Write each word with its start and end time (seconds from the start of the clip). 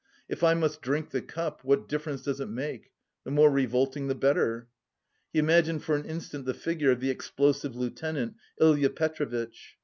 "If 0.27 0.43
I 0.43 0.55
must 0.55 0.81
drink 0.81 1.11
the 1.11 1.21
cup 1.21 1.63
what 1.63 1.87
difference 1.87 2.23
does 2.23 2.39
it 2.39 2.47
make? 2.49 2.89
The 3.23 3.29
more 3.29 3.51
revolting 3.51 4.07
the 4.07 4.15
better." 4.15 4.67
He 5.31 5.37
imagined 5.37 5.83
for 5.83 5.95
an 5.95 6.05
instant 6.05 6.45
the 6.45 6.55
figure 6.55 6.89
of 6.89 7.01
the 7.01 7.11
"explosive 7.11 7.75
lieutenant," 7.75 8.33
Ilya 8.59 8.89
Petrovitch. 8.89 9.77